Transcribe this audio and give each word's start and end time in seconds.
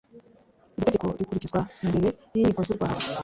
Iri 0.77 0.85
tegeko 0.87 1.05
rikurikizwa 1.19 1.59
imbere 1.83 2.07
y 2.33 2.37
inkiko 2.39 2.61
z 2.65 2.69
u 2.73 2.75
rwanda 2.77 3.05